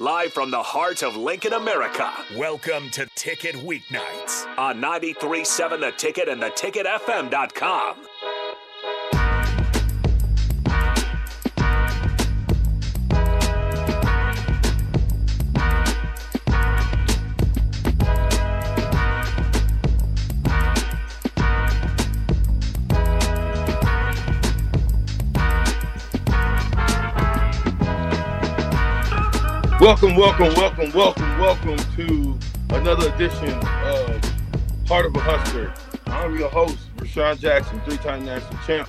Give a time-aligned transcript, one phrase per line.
[0.00, 2.10] live from the heart of Lincoln, America.
[2.34, 7.96] Welcome to Ticket Weeknights on 93.7 The Ticket and theticketfm.com.
[29.90, 32.38] Welcome, welcome, welcome, welcome, welcome to
[32.76, 34.24] another edition of
[34.86, 35.74] Heart of a Husker.
[36.06, 38.88] I'm your host, Rashawn Jackson, three-time national champ,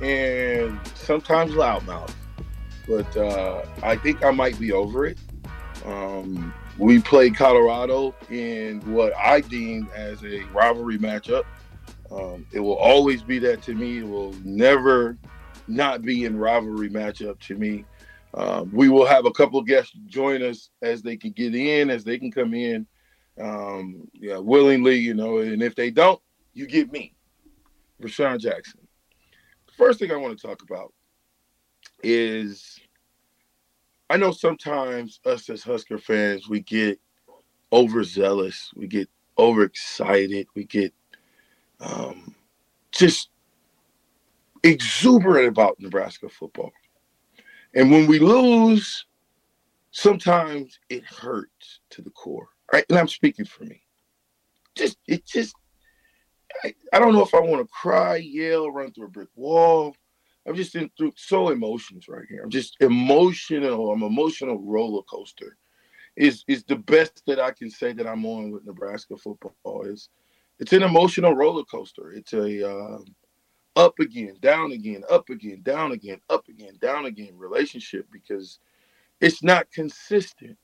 [0.00, 2.14] and sometimes loudmouth.
[2.88, 5.18] But uh, I think I might be over it.
[5.84, 11.44] Um, we played Colorado in what I deem as a rivalry matchup.
[12.10, 13.98] Um, it will always be that to me.
[13.98, 15.18] It will never
[15.68, 17.84] not be in rivalry matchup to me.
[18.34, 21.90] Um, we will have a couple of guests join us as they can get in,
[21.90, 22.86] as they can come in,
[23.40, 25.38] um, yeah, willingly, you know.
[25.38, 26.20] And if they don't,
[26.52, 27.14] you get me,
[28.00, 28.80] Rashawn Jackson.
[29.76, 30.92] First thing I want to talk about
[32.02, 32.78] is
[34.08, 37.00] I know sometimes us as Husker fans we get
[37.72, 40.92] overzealous, we get overexcited, we get
[41.80, 42.34] um,
[42.92, 43.30] just
[44.62, 46.72] exuberant about Nebraska football.
[47.74, 49.06] And when we lose,
[49.90, 52.48] sometimes it hurts to the core.
[52.72, 52.84] Right.
[52.88, 53.82] And I'm speaking for me.
[54.76, 55.54] Just it just
[56.64, 59.94] I, I don't know if I want to cry, yell, run through a brick wall.
[60.46, 62.42] I'm just in through so emotions right here.
[62.42, 63.92] I'm just emotional.
[63.92, 65.56] I'm emotional roller coaster.
[66.16, 69.84] Is is the best that I can say that I'm on with Nebraska football.
[69.86, 70.08] Is
[70.58, 72.12] it's an emotional roller coaster.
[72.12, 73.04] It's a um,
[73.76, 78.58] up again, down again, up again, down again, up again, down again relationship because
[79.20, 80.56] it's not consistent.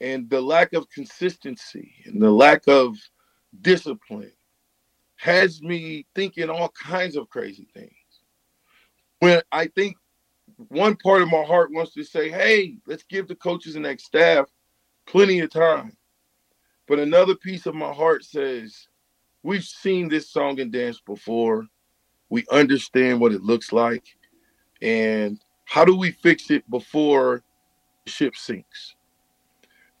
[0.00, 2.96] And the lack of consistency and the lack of
[3.62, 4.32] discipline
[5.16, 7.92] has me thinking all kinds of crazy things.
[9.20, 9.96] When I think
[10.68, 14.00] one part of my heart wants to say, hey, let's give the coaches and that
[14.00, 14.46] staff
[15.06, 15.96] plenty of time.
[16.86, 18.88] But another piece of my heart says,
[19.46, 21.68] We've seen this song and dance before.
[22.30, 24.16] We understand what it looks like.
[24.82, 27.44] And how do we fix it before
[28.04, 28.96] the ship sinks?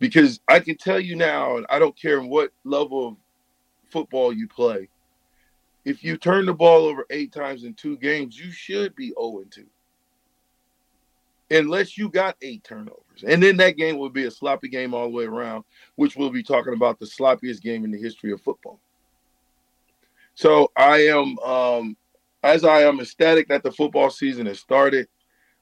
[0.00, 3.16] Because I can tell you now, and I don't care what level of
[3.88, 4.88] football you play,
[5.84, 9.44] if you turn the ball over eight times in two games, you should be 0
[9.48, 9.64] 2.
[11.52, 13.22] Unless you got eight turnovers.
[13.24, 15.62] And then that game will be a sloppy game all the way around,
[15.94, 18.80] which we'll be talking about the sloppiest game in the history of football.
[20.36, 21.96] So I am, um,
[22.42, 25.08] as I am ecstatic that the football season has started.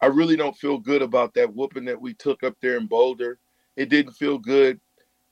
[0.00, 3.38] I really don't feel good about that whooping that we took up there in Boulder.
[3.76, 4.78] It didn't feel good.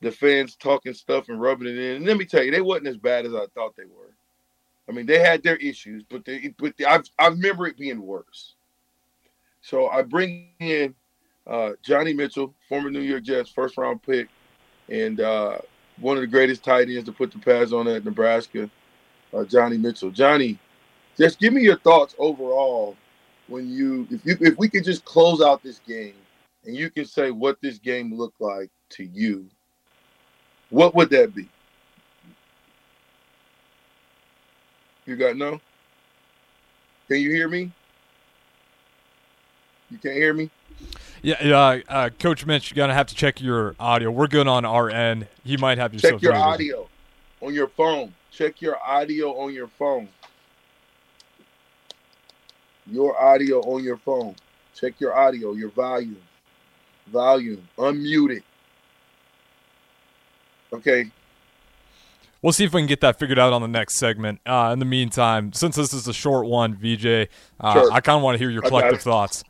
[0.01, 1.97] The fans talking stuff and rubbing it in.
[1.97, 4.13] And let me tell you, they wasn't as bad as I thought they were.
[4.89, 8.55] I mean, they had their issues, but they, but I, I remember it being worse.
[9.61, 10.95] So I bring in
[11.45, 14.29] uh, Johnny Mitchell, former New York Jets first round pick,
[14.89, 15.59] and uh,
[15.99, 18.69] one of the greatest tight ends to put the pads on at Nebraska
[19.33, 20.11] uh, Johnny Mitchell.
[20.11, 20.57] Johnny,
[21.17, 22.95] just give me your thoughts overall
[23.47, 26.15] when you if you if we could just close out this game
[26.65, 29.45] and you can say what this game looked like to you,
[30.69, 31.47] what would that be?
[35.05, 35.61] You got no?
[37.07, 37.71] Can you hear me?
[39.89, 40.49] You can't hear me?
[41.21, 44.11] Yeah, uh, uh, Coach Mitch, you're gonna have to check your audio.
[44.11, 45.27] We're good on our end.
[45.45, 46.89] He might have check your audio
[47.41, 48.13] on your phone.
[48.31, 50.09] Check your audio on your phone.
[52.85, 54.35] Your audio on your phone.
[54.73, 56.21] Check your audio, your volume.
[57.07, 57.67] Volume.
[57.77, 58.43] Unmute it.
[60.71, 61.11] Okay.
[62.41, 64.39] We'll see if we can get that figured out on the next segment.
[64.45, 67.91] Uh, in the meantime, since this is a short one, VJ, uh, sure.
[67.91, 69.43] I kind of want to hear your collective thoughts.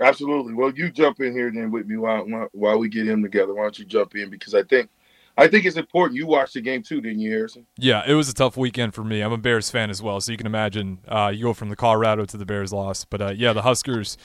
[0.00, 0.54] Absolutely.
[0.54, 3.54] Well, you jump in here then with me while while we get him together.
[3.54, 4.90] Why don't you jump in because I think
[5.36, 6.16] I think it's important.
[6.16, 7.66] You watched the game too, didn't you, Harrison?
[7.78, 9.22] Yeah, it was a tough weekend for me.
[9.22, 11.76] I'm a Bears fan as well, so you can imagine uh, you go from the
[11.76, 13.04] Colorado to the Bears loss.
[13.04, 14.16] But uh, yeah, the Huskers.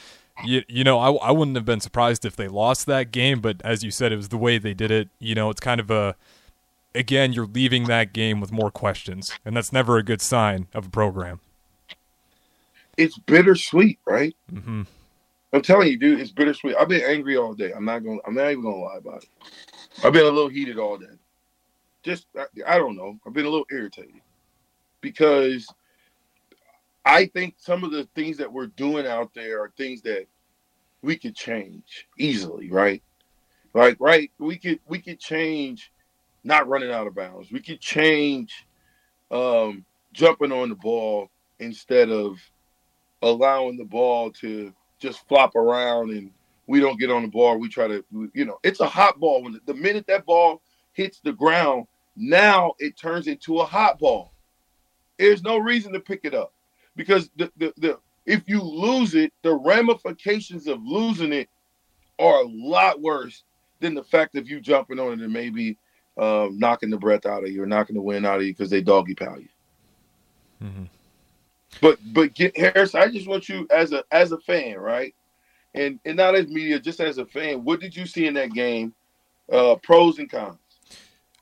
[0.45, 3.59] You, you know, I, I wouldn't have been surprised if they lost that game, but
[3.63, 5.09] as you said, it was the way they did it.
[5.17, 6.15] You know, it's kind of a
[6.97, 10.87] again, you're leaving that game with more questions, and that's never a good sign of
[10.87, 11.39] a program.
[12.97, 14.35] It's bittersweet, right?
[14.51, 14.83] Mm-hmm.
[15.53, 16.75] I'm telling you, dude, it's bittersweet.
[16.77, 17.71] I've been angry all day.
[17.73, 18.19] I'm not going.
[18.25, 19.29] I'm not even gonna lie about it.
[20.03, 21.05] I've been a little heated all day.
[22.03, 23.17] Just I, I don't know.
[23.25, 24.21] I've been a little irritated
[25.01, 25.67] because
[27.05, 30.27] I think some of the things that we're doing out there are things that
[31.01, 33.01] we could change easily, right?
[33.73, 35.91] Like, right, we could we could change
[36.43, 37.51] not running out of bounds.
[37.51, 38.67] We could change
[39.31, 41.29] um, jumping on the ball
[41.59, 42.37] instead of
[43.21, 46.31] allowing the ball to just flop around and
[46.67, 47.57] we don't get on the ball.
[47.57, 48.03] We try to,
[48.33, 49.43] you know, it's a hot ball.
[49.43, 50.61] When the minute that ball
[50.93, 54.33] hits the ground, now it turns into a hot ball.
[55.17, 56.53] There's no reason to pick it up
[56.95, 61.47] because the, the, the if you lose it, the ramifications of losing it
[62.19, 63.43] are a lot worse
[63.79, 65.77] than the fact of you jumping on it and maybe
[66.17, 68.69] um, knocking the breath out of you or knocking the wind out of you because
[68.69, 69.47] they doggy pal you.
[70.63, 70.83] Mm-hmm.
[71.81, 75.13] But but get Harris, I just want you as a as a fan, right?
[75.73, 78.51] And and not as media, just as a fan, what did you see in that
[78.53, 78.93] game?
[79.51, 80.57] Uh, pros and cons.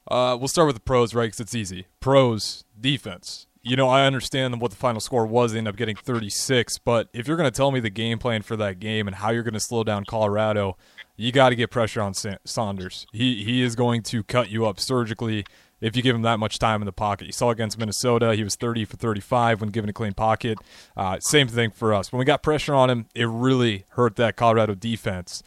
[0.07, 1.25] Uh, we'll start with the pros, right?
[1.25, 1.87] Because it's easy.
[1.99, 3.47] Pros defense.
[3.63, 5.53] You know, I understand what the final score was.
[5.53, 6.77] They end up getting 36.
[6.77, 9.31] But if you're going to tell me the game plan for that game and how
[9.31, 10.77] you're going to slow down Colorado,
[11.17, 13.07] you got to get pressure on Sanders.
[13.11, 15.45] He he is going to cut you up surgically
[15.81, 17.25] if you give him that much time in the pocket.
[17.25, 20.57] You saw against Minnesota, he was 30 for 35 when given a clean pocket.
[20.95, 22.11] Uh, same thing for us.
[22.11, 25.43] When we got pressure on him, it really hurt that Colorado defense.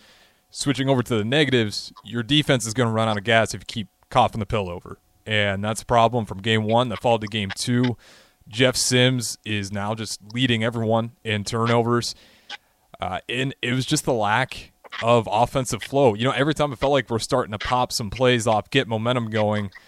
[0.50, 3.62] Switching over to the negatives, your defense is going to run out of gas if
[3.62, 4.98] you keep coughing the pill over.
[5.26, 7.96] And that's a problem from game one that followed to game two.
[8.48, 12.14] Jeff Sims is now just leading everyone in turnovers.
[12.98, 14.72] Uh, and it was just the lack
[15.02, 16.14] of offensive flow.
[16.14, 18.88] You know, every time it felt like we're starting to pop some plays off, get
[18.88, 19.70] momentum going–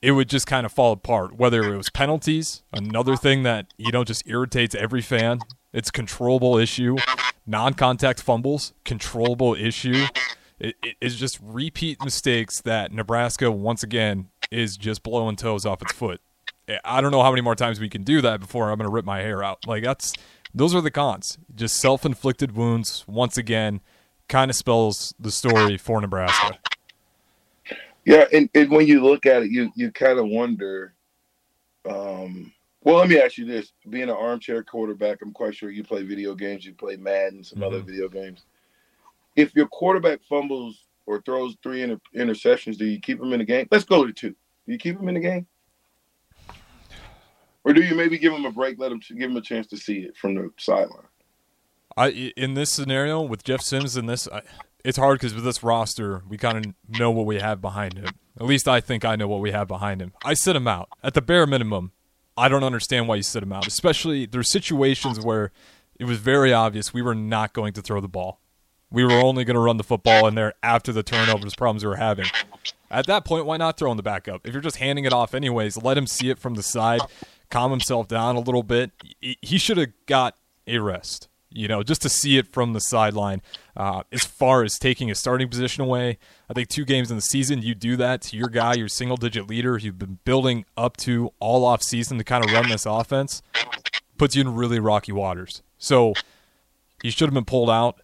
[0.00, 1.36] it would just kind of fall apart.
[1.36, 5.40] Whether it was penalties, another thing that you know just irritates every fan.
[5.72, 6.96] It's controllable issue.
[7.46, 10.06] Non-contact fumbles, controllable issue.
[10.58, 15.82] It, it, it's just repeat mistakes that Nebraska once again is just blowing toes off
[15.82, 16.20] its foot.
[16.68, 18.88] Eh, I don't know how many more times we can do that before I'm going
[18.88, 19.66] to rip my hair out.
[19.66, 20.14] Like that's
[20.54, 21.38] those are the cons.
[21.54, 23.80] Just self-inflicted wounds once again
[24.28, 26.58] kind of spells the story for Nebraska.
[28.04, 30.94] Yeah, and, and when you look at it, you you kind of wonder.
[31.88, 32.52] Um,
[32.82, 36.02] well, let me ask you this: being an armchair quarterback, I'm quite sure you play
[36.02, 36.64] video games.
[36.64, 37.66] You play Madden, some mm-hmm.
[37.66, 38.44] other video games.
[39.36, 43.44] If your quarterback fumbles or throws three inter- interceptions, do you keep him in the
[43.44, 43.68] game?
[43.70, 44.30] Let's go to two.
[44.30, 45.46] Do you keep him in the game,
[47.64, 49.76] or do you maybe give him a break, let him give him a chance to
[49.76, 51.04] see it from the sideline?
[51.96, 54.42] I in this scenario with Jeff Sims in this, I,
[54.84, 58.08] it's hard because with this roster, we kind of know what we have behind him.
[58.40, 60.12] At least I think I know what we have behind him.
[60.24, 61.92] I sit him out at the bare minimum.
[62.36, 63.66] I don't understand why you sit him out.
[63.66, 65.50] Especially there's situations where
[65.98, 68.40] it was very obvious we were not going to throw the ball.
[68.90, 71.88] We were only going to run the football in there after the turnovers problems we
[71.88, 72.26] were having.
[72.90, 74.46] At that point, why not throw in the backup?
[74.46, 77.00] If you're just handing it off anyways, let him see it from the side,
[77.50, 78.92] calm himself down a little bit.
[79.20, 80.36] He should have got
[80.66, 83.42] a rest you know, just to see it from the sideline.
[83.76, 86.18] Uh, as far as taking a starting position away,
[86.48, 89.16] I think two games in the season, you do that to your guy, your single
[89.16, 92.86] digit leader, you've been building up to all off season to kind of run this
[92.86, 93.42] offense,
[94.16, 95.62] puts you in really rocky waters.
[95.78, 96.14] So
[97.02, 98.00] he should have been pulled out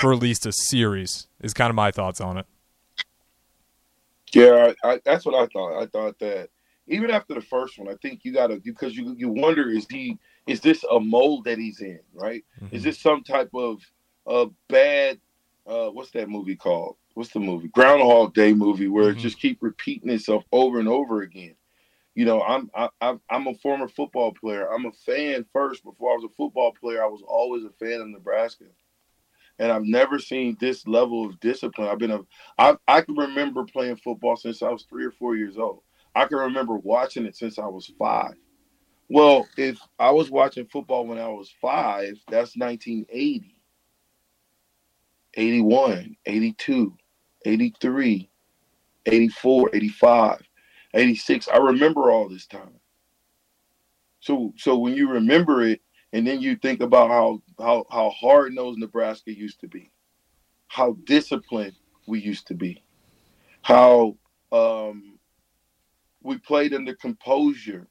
[0.00, 2.46] for at least a series, is kind of my thoughts on it.
[4.32, 5.80] Yeah, I, that's what I thought.
[5.80, 6.48] I thought that
[6.88, 9.86] even after the first one, I think you got to, because you, you wonder, is
[9.90, 12.44] he is this a mold that he's in, right?
[12.60, 12.74] Mm-hmm.
[12.74, 13.80] Is this some type of
[14.26, 15.20] a bad
[15.66, 16.96] uh, what's that movie called?
[17.14, 17.68] What's the movie?
[17.68, 19.18] Groundhog Day movie where mm-hmm.
[19.18, 21.54] it just keep repeating itself over and over again.
[22.14, 22.90] You know, I'm I,
[23.30, 24.70] I'm a former football player.
[24.70, 25.82] I'm a fan first.
[25.82, 28.64] Before I was a football player, I was always a fan of Nebraska,
[29.58, 31.88] and I've never seen this level of discipline.
[31.88, 32.20] I've been a
[32.58, 35.82] I I can remember playing football since I was three or four years old.
[36.14, 38.34] I can remember watching it since I was five.
[39.08, 43.56] Well, if I was watching football when I was five, that's 1980,
[45.34, 46.96] 81, 82,
[47.44, 48.30] 83,
[49.06, 50.42] 84, 85,
[50.94, 51.48] 86.
[51.48, 52.70] I remember all this time.
[54.20, 55.80] So so when you remember it
[56.12, 59.90] and then you think about how how how hard nosed Nebraska used to be,
[60.68, 61.74] how disciplined
[62.06, 62.82] we used to be,
[63.62, 64.16] how
[64.52, 65.18] um,
[66.22, 67.88] we played under composure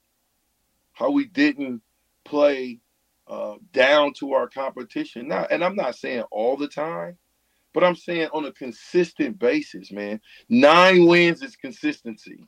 [0.93, 1.81] how we didn't
[2.25, 2.79] play
[3.27, 5.27] uh, down to our competition.
[5.27, 7.17] Now, and I'm not saying all the time,
[7.73, 10.19] but I'm saying on a consistent basis, man.
[10.49, 12.45] Nine wins is consistency.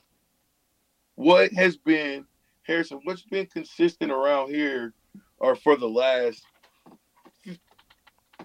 [1.15, 2.25] What has been
[2.63, 2.99] Harrison?
[3.03, 4.93] What's been consistent around here,
[5.37, 6.43] or for the last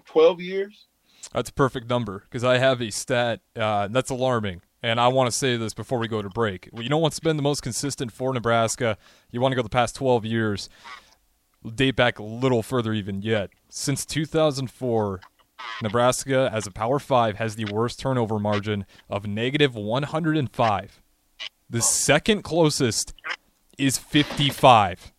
[0.05, 0.87] twelve years?
[1.33, 5.29] That's a perfect number because I have a stat uh, that's alarming and I want
[5.29, 6.69] to say this before we go to break.
[6.73, 8.97] You know what's been the most consistent for Nebraska?
[9.31, 10.69] You want to go the past 12 years,
[11.75, 13.49] date back a little further even yet.
[13.69, 15.21] Since 2004,
[15.81, 21.01] Nebraska, as a Power Five, has the worst turnover margin of negative 105.
[21.69, 23.13] The second closest
[23.77, 25.11] is 55.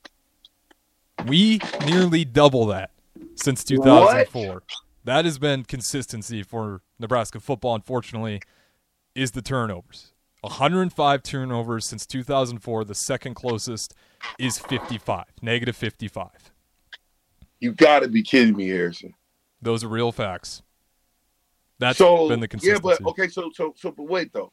[1.26, 2.90] We nearly double that
[3.34, 4.62] since 2004.
[5.04, 8.40] That has been consistency for Nebraska football, unfortunately,
[9.14, 10.12] is the turnovers.
[10.42, 12.84] 105 turnovers since 2004.
[12.84, 13.94] The second closest
[14.38, 16.28] is 55, negative 55.
[17.60, 19.14] You got to be kidding me, Harrison.
[19.60, 20.62] Those are real facts.
[21.78, 22.88] That's so, been the consistency.
[22.88, 24.52] Yeah, but okay, so so so but wait though.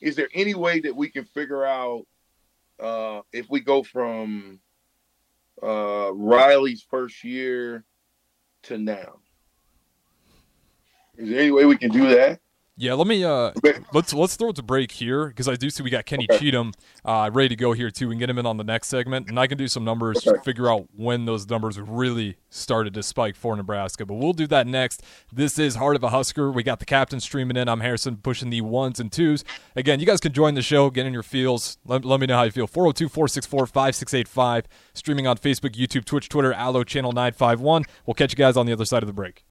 [0.00, 2.04] Is there any way that we can figure out
[2.80, 4.60] uh if we go from
[5.62, 7.84] uh Riley's first year
[8.64, 9.20] to now?
[11.16, 12.40] Is there any way we can do that?
[12.76, 13.52] Yeah, let me uh
[13.92, 16.38] let's let's throw it to break here because I do see we got Kenny Okay.
[16.40, 16.72] Cheatham
[17.04, 18.08] uh, ready to go here too.
[18.08, 20.26] We can get him in on the next segment, and I can do some numbers,
[20.26, 20.40] Okay.
[20.42, 24.04] figure out when those numbers really started to spike for Nebraska.
[24.04, 25.02] But we'll do that next.
[25.32, 26.50] This is Heart of a Husker.
[26.50, 27.68] We got the captain streaming in.
[27.68, 29.44] I'm Harrison pushing the ones and twos.
[29.76, 31.78] Again, you guys can join the show, get in your feels.
[31.84, 32.66] Let, let me know how you feel.
[32.66, 34.66] 402 464 5685.
[34.94, 37.84] Streaming on Facebook, YouTube, Twitch, Twitter, Allo Channel 951.
[38.06, 39.42] We'll catch you guys on the other side of the break.